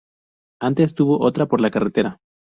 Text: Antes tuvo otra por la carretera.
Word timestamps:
Antes 0.59 0.95
tuvo 0.95 1.23
otra 1.23 1.45
por 1.45 1.61
la 1.61 1.69
carretera. 1.69 2.17